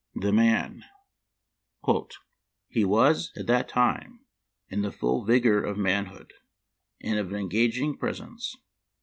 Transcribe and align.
The 0.15 0.33
Man. 0.33 0.83
—"He 2.69 2.83
was, 2.83 3.31
at 3.37 3.45
that 3.45 3.69
time, 3.69 4.25
in 4.67 4.81
the 4.81 4.91
full 4.91 5.23
vigor 5.25 5.63
of 5.63 5.77
manhood, 5.77 6.33
and 7.03 7.19
of 7.19 7.29
an 7.31 7.37
engaging 7.39 7.97
pres 7.99 8.19
ence. 8.19 8.55